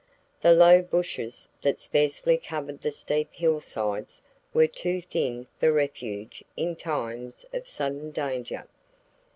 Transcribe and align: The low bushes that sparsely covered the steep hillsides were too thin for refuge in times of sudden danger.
The 0.41 0.51
low 0.55 0.81
bushes 0.81 1.47
that 1.61 1.77
sparsely 1.77 2.35
covered 2.35 2.81
the 2.81 2.89
steep 2.91 3.29
hillsides 3.33 4.23
were 4.51 4.65
too 4.65 4.99
thin 4.99 5.45
for 5.59 5.71
refuge 5.71 6.43
in 6.57 6.75
times 6.75 7.45
of 7.53 7.67
sudden 7.67 8.09
danger. 8.09 8.65